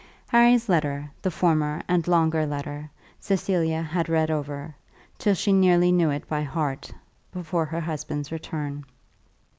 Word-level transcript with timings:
Harry's 0.29 0.67
letter, 0.67 1.11
the 1.21 1.29
former 1.29 1.83
and 1.87 2.07
longer 2.07 2.43
letter, 2.43 2.89
Cecilia 3.19 3.83
had 3.83 4.09
read 4.09 4.31
over, 4.31 4.73
till 5.19 5.35
she 5.35 5.53
nearly 5.53 5.91
knew 5.91 6.09
it 6.09 6.27
by 6.27 6.41
heart, 6.41 6.91
before 7.31 7.65
her 7.65 7.81
husband's 7.81 8.31
return. 8.31 8.83